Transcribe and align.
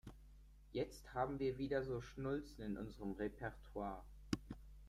Jetzt 0.71 1.13
haben 1.13 1.37
wir 1.37 1.59
wieder 1.59 1.83
so 1.83 2.01
Schnulzen 2.01 2.63
in 2.65 2.75
unserem 2.79 3.11
Repertoir. 3.11 4.03